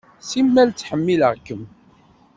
[0.29, 1.63] Simmal ttḥemmileɣ-kem.